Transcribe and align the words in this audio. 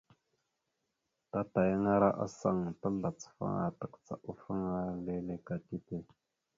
Tatayaŋara 1.31 2.09
asaŋ 2.23 2.57
tazlacafaŋa 2.79 3.65
takəcaɗafaŋa 3.79 4.75
leele 5.05 5.35
ka 5.45 5.55
tipe. 5.65 5.97